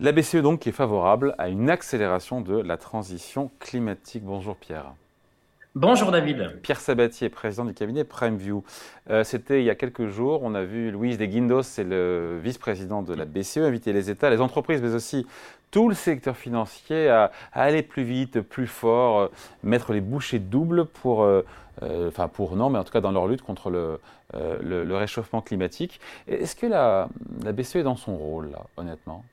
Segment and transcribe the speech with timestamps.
[0.00, 4.22] La BCE donc qui est favorable à une accélération de la transition climatique.
[4.24, 4.94] Bonjour Pierre.
[5.74, 6.60] Bonjour David.
[6.62, 8.62] Pierre Sabatier, président du cabinet PrimeView.
[9.10, 12.38] Euh, C'était il y a quelques jours, on a vu Louise de Guindos, c'est le
[12.40, 15.26] vice-président de la BCE, inviter les États, les entreprises, mais aussi
[15.72, 19.28] tout le secteur financier à, aller plus vite, plus fort, euh,
[19.64, 21.44] mettre les bouchées doubles pour, euh,
[21.82, 23.98] euh, enfin pour non, mais en tout cas dans leur lutte contre le,
[24.32, 26.00] le, réchauffement climatique.
[26.28, 27.08] Est-ce que la,
[27.42, 29.24] la BCE est dans son rôle, là, honnêtement?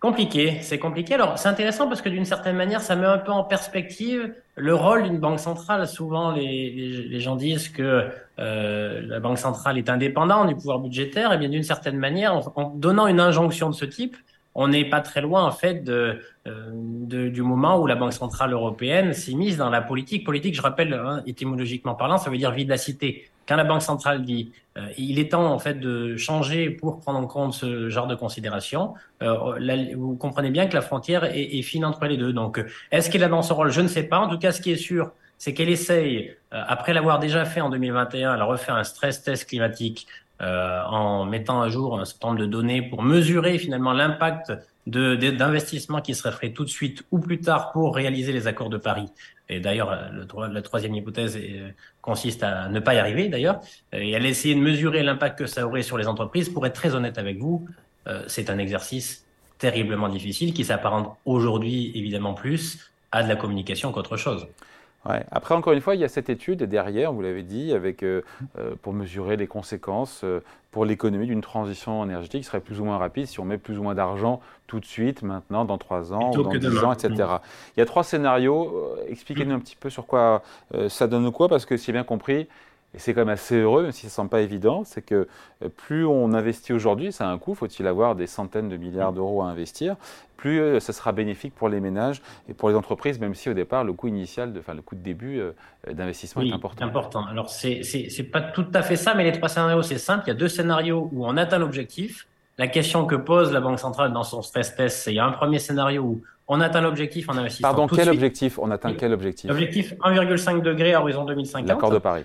[0.00, 1.14] Compliqué, c'est compliqué.
[1.14, 4.72] Alors c'est intéressant parce que d'une certaine manière, ça met un peu en perspective le
[4.72, 5.88] rôle d'une banque centrale.
[5.88, 8.08] Souvent, les, gens disent que
[8.38, 11.32] euh, la banque centrale est indépendante du pouvoir budgétaire.
[11.32, 14.16] Et bien d'une certaine manière, en, donnant une injonction de ce type,
[14.60, 18.12] on n'est pas très loin en fait de, euh, de, du moment où la Banque
[18.12, 20.26] centrale européenne s'est mise dans la politique.
[20.26, 23.30] Politique, je rappelle, hein, étymologiquement parlant, ça veut dire vie de la cité.
[23.46, 27.20] Quand la Banque centrale dit euh, il est temps en fait de changer pour prendre
[27.20, 31.84] en compte ce genre de considération, euh, vous comprenez bien que la frontière est, fine
[31.84, 32.32] entre les deux.
[32.32, 33.70] Donc, est-ce qu'elle a dans ce rôle?
[33.70, 34.18] Je ne sais pas.
[34.18, 37.70] En tout cas, ce qui est sûr, c'est qu'elle essaye, après l'avoir déjà fait en
[37.70, 40.08] 2021, elle a refait un stress test climatique
[40.40, 44.52] euh, en mettant à jour un certain nombre de données pour mesurer finalement l'impact
[44.86, 48.78] d'investissements qui seraient faits tout de suite ou plus tard pour réaliser les accords de
[48.78, 49.08] Paris.
[49.48, 49.90] Et d'ailleurs,
[50.50, 53.60] la troisième hypothèse est, consiste à ne pas y arriver d'ailleurs.
[53.92, 56.48] Et a essayé de mesurer l'impact que ça aurait sur les entreprises.
[56.48, 57.68] Pour être très honnête avec vous,
[58.06, 59.26] euh, c'est un exercice
[59.58, 64.46] terriblement difficile qui s'apparente aujourd'hui évidemment plus à de la communication qu'autre chose.
[65.04, 68.22] Après, encore une fois, il y a cette étude derrière, vous l'avez dit, avec, euh,
[68.58, 72.84] euh, pour mesurer les conséquences euh, pour l'économie d'une transition énergétique qui serait plus ou
[72.84, 76.12] moins rapide si on met plus ou moins d'argent tout de suite, maintenant, dans trois
[76.12, 77.14] ans, ou dans dix ans, etc.
[77.76, 78.96] Il y a trois scénarios.
[79.08, 80.42] Expliquez-nous un petit peu sur quoi
[80.88, 82.48] ça donne quoi, parce que si bien compris,
[82.94, 85.28] et c'est quand même assez heureux, même si ça ne semble pas évident, c'est que
[85.62, 89.12] euh, plus on investit aujourd'hui, ça a un coût, faut-il avoir des centaines de milliards
[89.12, 89.96] d'euros à investir,
[90.38, 93.54] plus euh, ça sera bénéfique pour les ménages et pour les entreprises, même si au
[93.54, 95.52] départ, le coût initial, de, enfin le coût de début euh,
[95.92, 96.84] d'investissement est important.
[96.86, 97.26] important.
[97.26, 100.24] Alors, c'est n'est pas tout à fait ça, mais les trois scénarios, c'est simple.
[100.26, 102.26] Il y a deux scénarios où on atteint l'objectif.
[102.56, 105.26] La question que pose la Banque centrale dans son stress test, c'est il y a
[105.26, 107.68] un premier scénario où on atteint l'objectif en investissant.
[107.68, 108.58] Pardon, quel objectif?
[108.58, 109.48] On atteint quel objectif?
[109.50, 111.68] L'objectif 1,5 degré à horizon 2050.
[111.68, 112.24] L'accord de Paris.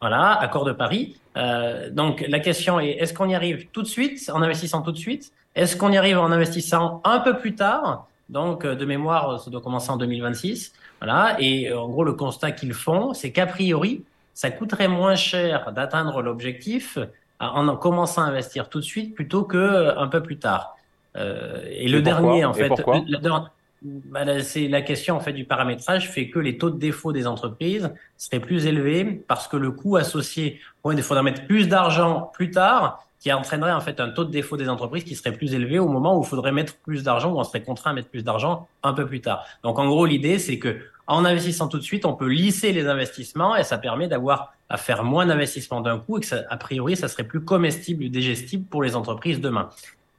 [0.00, 1.16] Voilà, accord de Paris.
[1.36, 4.92] Euh, donc la question est est-ce qu'on y arrive tout de suite en investissant tout
[4.92, 5.32] de suite?
[5.54, 8.06] Est-ce qu'on y arrive en investissant un peu plus tard?
[8.28, 10.72] Donc euh, de mémoire, ça doit commencer en 2026.
[11.00, 11.36] Voilà.
[11.40, 14.04] Et euh, en gros, le constat qu'ils font, c'est qu'a priori,
[14.34, 16.98] ça coûterait moins cher d'atteindre l'objectif
[17.40, 20.76] en commençant à investir tout de suite plutôt que un peu plus tard.
[21.16, 22.70] Euh, et, le dernier, en fait,
[23.82, 27.26] bah, c'est la question en fait du paramétrage fait que les taux de défaut des
[27.26, 32.30] entreprises seraient plus élevés parce que le coût associé, bon, il faudrait mettre plus d'argent
[32.34, 35.54] plus tard, qui entraînerait en fait un taux de défaut des entreprises qui serait plus
[35.54, 38.08] élevé au moment où il faudrait mettre plus d'argent ou on serait contraint à mettre
[38.08, 39.44] plus d'argent un peu plus tard.
[39.62, 42.86] Donc en gros l'idée c'est que en investissant tout de suite on peut lisser les
[42.86, 46.56] investissements et ça permet d'avoir à faire moins d'investissements d'un coup et que ça, a
[46.56, 49.70] priori ça serait plus comestible digestible pour les entreprises demain.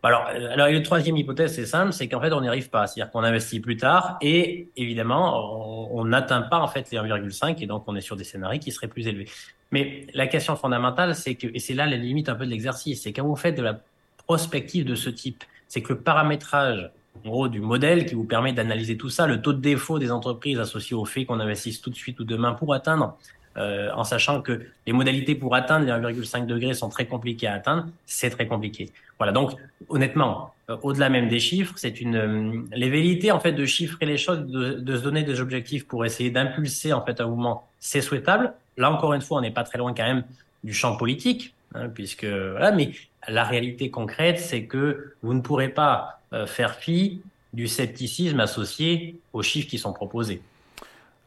[0.02, 2.88] Alors, euh, alors, troisième hypothèse, c'est simple, c'est qu'en fait, on n'y arrive pas.
[2.88, 7.68] C'est-à-dire qu'on investit plus tard et évidemment, on n'atteint pas en fait les 1,5 et
[7.68, 9.28] donc on est sur des scénarios qui seraient plus élevés.
[9.72, 13.04] Mais la question fondamentale, c'est que, et c'est là la limite un peu de l'exercice,
[13.04, 13.80] c'est quand vous faites de la
[14.26, 16.90] prospective de ce type, c'est que le paramétrage
[17.26, 20.12] en gros, du modèle qui vous permet d'analyser tout ça, le taux de défaut des
[20.12, 23.18] entreprises associé au fait qu'on investisse tout de suite ou demain pour atteindre
[23.58, 27.56] euh, en sachant que les modalités pour atteindre les 1,5 degrés sont très compliquées à
[27.56, 28.92] atteindre, c'est très compliqué.
[29.18, 29.54] Voilà, donc
[29.90, 34.06] honnêtement, euh, au-delà même des chiffres, c'est une euh, les velléités en fait de chiffrer
[34.06, 38.02] les choses, de, se donner des objectifs pour essayer d'impulser en fait un mouvement, c'est
[38.02, 38.54] souhaitable.
[38.78, 40.24] Là encore une fois, on n'est pas très loin quand même
[40.64, 42.92] du champ politique, hein, puisque voilà, mais
[43.28, 47.22] la réalité concrète, c'est que vous ne pourrez pas faire fi
[47.54, 50.42] du scepticisme associé aux chiffres qui sont proposés.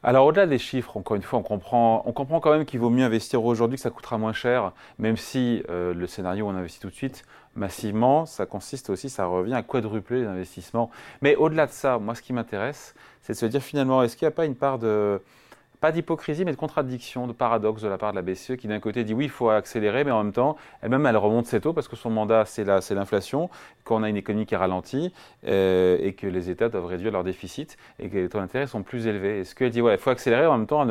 [0.05, 2.91] Alors au-delà des chiffres, encore une fois, on comprend, on comprend quand même qu'il vaut
[2.91, 6.55] mieux investir aujourd'hui, que ça coûtera moins cher, même si euh, le scénario où on
[6.57, 10.91] investit tout de suite massivement, ça consiste aussi, ça revient à quadrupler les investissements.
[11.21, 14.27] Mais au-delà de ça, moi ce qui m'intéresse, c'est de se dire finalement, est-ce qu'il
[14.27, 15.21] n'y a pas une part de
[15.83, 18.79] pas d'hypocrisie, mais de contradiction, de paradoxe de la part de la BCE qui d'un
[18.79, 21.73] côté dit oui, il faut accélérer, mais en même temps, elle-même, elle remonte ses taux
[21.73, 23.51] parce que son mandat, c'est l'inflation,
[23.85, 25.13] qu'on a une économie qui ralentit
[25.49, 28.85] euh, et que les États doivent réduire leur déficit et que les taux d'intérêt sont
[28.85, 29.41] plus élevés.
[29.41, 30.87] Est-ce qu'elle dit ouais, il faut accélérer, en même temps,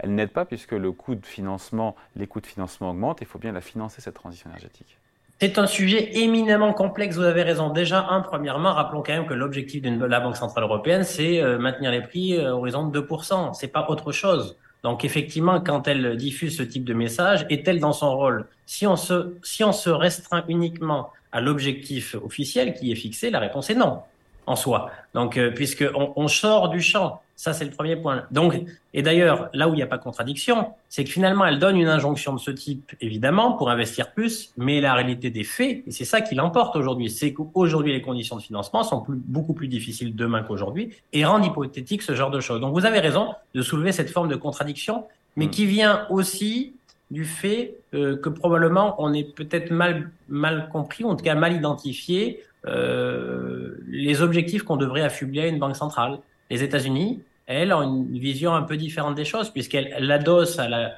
[0.00, 0.92] elle, n'aide pas puisque de
[1.22, 3.22] financement, les coûts de financement augmentent.
[3.22, 4.98] Et il faut bien la financer, cette transition énergétique
[5.42, 7.70] c'est un sujet éminemment complexe, vous avez raison.
[7.70, 11.58] Déjà, un, premièrement, rappelons quand même que l'objectif de la Banque Centrale Européenne, c'est euh,
[11.58, 13.52] maintenir les prix euh, horizon de 2%.
[13.52, 14.56] C'est pas autre chose.
[14.84, 18.46] Donc effectivement, quand elle diffuse ce type de message, est-elle dans son rôle?
[18.66, 23.40] Si on se si on se restreint uniquement à l'objectif officiel qui est fixé, la
[23.40, 23.98] réponse est non
[24.46, 24.90] en soi.
[25.14, 28.24] Donc, euh, puisque on, sort du champ, ça c'est le premier point.
[28.30, 28.60] Donc,
[28.94, 31.76] et d'ailleurs, là où il n'y a pas de contradiction, c'est que finalement, elle donne
[31.76, 35.90] une injonction de ce type, évidemment, pour investir plus, mais la réalité des faits, et
[35.90, 39.68] c'est ça qui l'emporte aujourd'hui, c'est qu'aujourd'hui les conditions de financement sont plus, beaucoup plus
[39.68, 42.60] difficiles demain qu'aujourd'hui, et rendent hypothétique ce genre de choses.
[42.60, 45.04] Donc, vous avez raison de soulever cette forme de contradiction,
[45.36, 45.50] mais mm.
[45.50, 46.74] qui vient aussi
[47.10, 51.34] du fait euh, que probablement on est peut-être mal mal compris, ou en tout cas
[51.34, 56.18] mal identifié euh, les objectifs qu'on devrait affubler à une banque centrale.
[56.50, 60.94] Les États-Unis, elles, ont une vision un peu différente des choses, puisqu'elles l'adossent à la,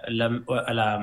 [0.66, 1.00] à la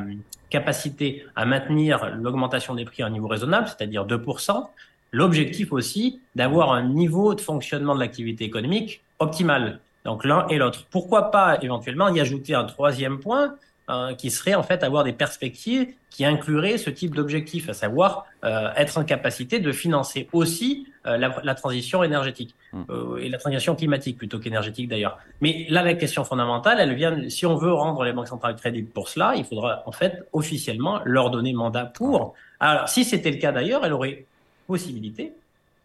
[0.49, 4.67] capacité à maintenir l'augmentation des prix à un niveau raisonnable, c'est-à-dire 2%.
[5.11, 9.79] L'objectif aussi d'avoir un niveau de fonctionnement de l'activité économique optimal.
[10.05, 10.85] Donc l'un et l'autre.
[10.89, 13.55] Pourquoi pas éventuellement y ajouter un troisième point,
[13.89, 18.25] euh, qui serait en fait avoir des perspectives qui incluraient ce type d'objectif, à savoir
[18.43, 22.83] euh, être en capacité de financer aussi euh, la, la, transition énergétique hmm.
[23.19, 25.17] et la transition climatique plutôt qu'énergétique d'ailleurs.
[25.41, 28.89] Mais là, la question fondamentale, elle vient si on veut rendre les banques centrales crédibles
[28.89, 32.35] pour cela, il faudra en fait officiellement leur donner mandat pour.
[32.59, 34.25] Alors, si c'était le cas d'ailleurs, elle aurait
[34.67, 35.33] possibilité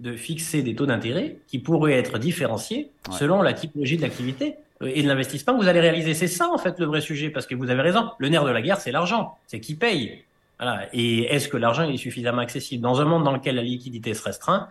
[0.01, 5.03] de fixer des taux d'intérêt qui pourraient être différenciés selon la typologie de l'activité et
[5.03, 6.15] de l'investissement que vous allez réaliser.
[6.15, 8.11] C'est ça, en fait, le vrai sujet, parce que vous avez raison.
[8.19, 9.39] Le nerf de la guerre, c'est l'argent.
[9.47, 10.23] C'est qui paye.
[10.59, 10.87] Voilà.
[10.93, 14.23] Et est-ce que l'argent est suffisamment accessible Dans un monde dans lequel la liquidité se
[14.23, 14.69] restreint,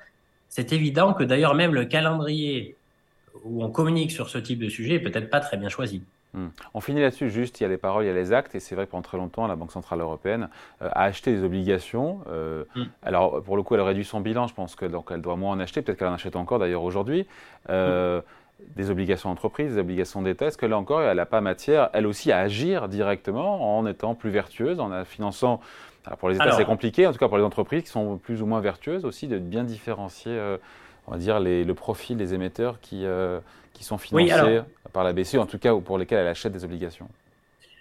[0.50, 2.75] c'est évident que d'ailleurs même le calendrier
[3.44, 6.02] où on communique sur ce type de sujet est peut-être pas très bien choisi.
[6.34, 6.48] Hmm.
[6.74, 8.60] On finit là-dessus, juste, il y a les paroles, il y a les actes, et
[8.60, 10.50] c'est vrai que pendant très longtemps, la Banque Centrale Européenne
[10.81, 12.19] euh, a acheté des obligations.
[12.28, 12.84] Euh, hmm.
[13.04, 15.60] Alors, pour le coup, elle réduit son bilan, je pense qu'elle elle doit moins en
[15.60, 17.25] acheter, peut-être qu'elle en achète encore d'ailleurs aujourd'hui.
[17.69, 18.24] Euh, hmm
[18.75, 22.07] des obligations d'entreprise, des obligations d'État, est-ce que là encore, elle n'a pas matière, elle
[22.07, 25.60] aussi, à agir directement en étant plus vertueuse, en finançant?
[26.06, 28.42] Alors pour les États, c'est compliqué, en tout cas pour les entreprises qui sont plus
[28.42, 30.57] ou moins vertueuses aussi, de bien différencier, euh,
[31.07, 33.40] on va dire, les, le profil des émetteurs qui, euh,
[33.74, 34.62] qui sont financés
[34.94, 37.08] par la BCE, en tout cas ou pour lesquels elle achète des obligations.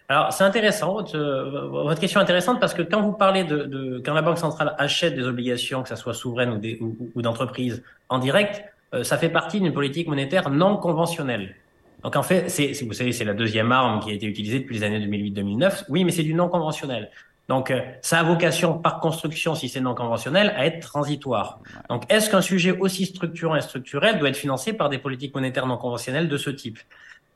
[0.08, 4.02] Alors c'est intéressant, votre, votre, question est intéressante parce que quand vous parlez de, de,
[4.04, 7.82] quand la Banque centrale achète des obligations, que ce soit souveraines ou, ou, ou d'entreprises
[8.10, 8.62] en direct,
[9.02, 11.56] ça fait partie d'une politique monétaire non conventionnelle.
[12.04, 14.76] Donc en fait, c'est, vous savez, c'est la deuxième arme qui a été utilisée depuis
[14.76, 15.84] les années 2008-2009.
[15.88, 17.10] Oui, mais c'est du non conventionnel.
[17.48, 21.60] Donc euh, ça a vocation par construction, si c'est non conventionnel, à être transitoire.
[21.88, 25.66] Donc est-ce qu'un sujet aussi structurant et structurel doit être financé par des politiques monétaires
[25.66, 26.78] non conventionnelles de ce type?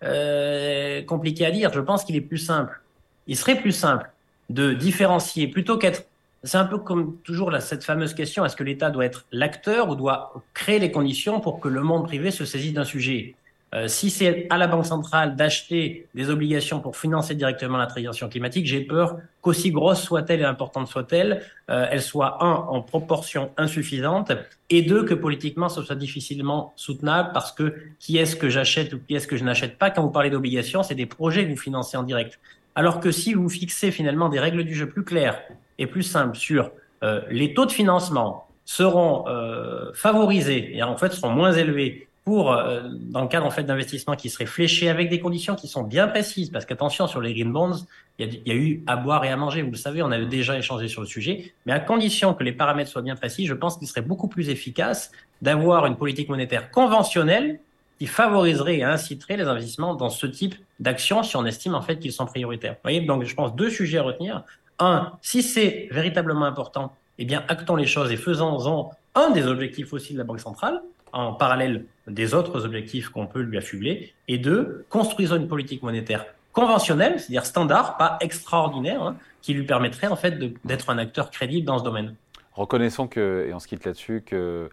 [0.02, 1.72] Euh, Compliqué à dire.
[1.72, 2.80] Je pense qu'il est plus simple.
[3.26, 4.10] Il serait plus simple
[4.50, 6.04] de différencier plutôt qu'être
[6.44, 9.96] c'est un peu comme toujours cette fameuse question, est-ce que l'État doit être l'acteur ou
[9.96, 13.34] doit créer les conditions pour que le monde privé se saisisse d'un sujet?
[13.74, 18.28] Euh, Si c'est à la Banque centrale d'acheter des obligations pour financer directement la transition
[18.28, 23.50] climatique, j'ai peur qu'aussi grosse soit-elle et importante soit-elle, euh, elle soit, un, en proportion
[23.58, 24.32] insuffisante,
[24.70, 29.00] et deux, que politiquement, ce soit difficilement soutenable parce que qui est-ce que j'achète ou
[29.06, 29.90] qui est-ce que je n'achète pas?
[29.90, 32.38] Quand vous parlez d'obligations, c'est des projets que vous financez en direct.
[32.78, 35.42] Alors que si vous fixez finalement des règles du jeu plus claires,
[35.78, 36.70] et plus simple sur
[37.02, 42.52] euh, les taux de financement seront euh, favorisés et en fait seront moins élevés pour
[42.52, 45.82] euh, dans le cadre en fait d'investissements qui seraient fléchés avec des conditions qui sont
[45.82, 47.84] bien précises parce qu'attention sur les green bonds
[48.20, 50.26] il y, y, a eu à boire et à manger vous le savez on avait
[50.26, 53.54] déjà échangé sur le sujet mais à condition que les paramètres soient bien précis je
[53.54, 55.10] pense qu'il serait beaucoup plus efficace
[55.42, 57.58] d'avoir une politique monétaire conventionnelle
[57.98, 61.98] qui favoriserait et inciterait les investissements dans ce type d'actions si on estime en fait
[61.98, 62.76] qu'ils sont prioritaires.
[62.84, 64.44] Vous donc je pense deux sujets à retenir
[64.78, 69.92] un, si c'est véritablement important, eh bien, actons les choses et faisons-en un des objectifs
[69.92, 70.80] aussi de la Banque centrale,
[71.12, 74.14] en parallèle des autres objectifs qu'on peut lui affubler.
[74.28, 80.08] Et deux, construisons une politique monétaire conventionnelle, c'est-à-dire standard, pas extraordinaire, hein, qui lui permettrait
[80.08, 82.14] en fait d'être un acteur crédible dans ce domaine.
[82.58, 84.68] Reconnaissons que, et on se quitte là-dessus, qu'il euh,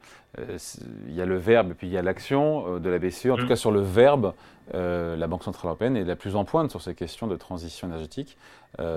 [1.07, 3.27] y a le verbe et puis il y a l'action euh, de la BCE.
[3.27, 3.47] En tout mmh.
[3.47, 4.33] cas, sur le verbe,
[4.73, 7.87] euh, la Banque Centrale Européenne est la plus en pointe sur ces questions de transition
[7.87, 8.37] énergétique.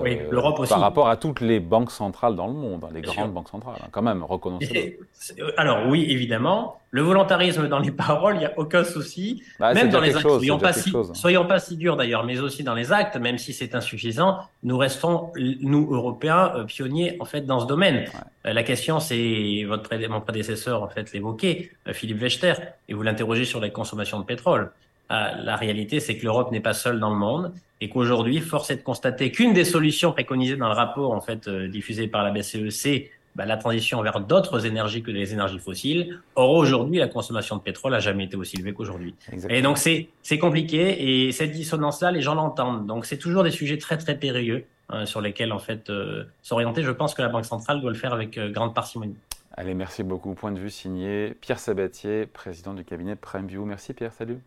[0.01, 0.69] Oui, l'Europe aussi.
[0.69, 3.77] Par rapport à toutes les banques centrales dans le monde, hein, les grandes banques centrales,
[3.81, 5.53] hein, quand même, reconnaissons-le.
[5.57, 9.43] Alors oui, évidemment, le volontarisme dans les paroles, il n'y a aucun souci.
[9.59, 12.63] Bah, même dans les actes, soyons, pas si, soyons pas si durs d'ailleurs, mais aussi
[12.63, 17.59] dans les actes, même si c'est insuffisant, nous restons, nous, Européens, pionniers en fait dans
[17.59, 18.05] ce domaine.
[18.43, 22.53] La question, c'est votre mon prédécesseur en fait l'évoquait, Philippe Wechter,
[22.87, 24.71] et vous l'interrogez sur la consommation de pétrole.
[25.11, 28.69] Euh, la réalité, c'est que l'Europe n'est pas seule dans le monde et qu'aujourd'hui, force
[28.69, 32.23] est de constater qu'une des solutions préconisées dans le rapport en fait euh, diffusé par
[32.23, 36.19] la BCE, c'est bah, la transition vers d'autres énergies que les énergies fossiles.
[36.35, 39.15] Or, aujourd'hui, la consommation de pétrole n'a jamais été aussi élevée qu'aujourd'hui.
[39.49, 42.85] Et donc, c'est compliqué et cette dissonance-là, les gens l'entendent.
[42.85, 46.83] Donc, c'est toujours des sujets très, très périlleux euh, sur lesquels, en fait, euh, s'orienter.
[46.83, 49.15] Je pense que la Banque centrale doit le faire avec euh, grande parcimonie.
[49.55, 50.33] Allez, merci beaucoup.
[50.33, 53.63] Point de vue signé Pierre Sabatier, président du cabinet PrimeView.
[53.65, 54.39] Merci Pierre, salut.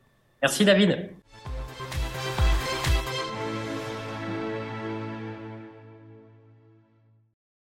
[0.43, 1.11] Merci David.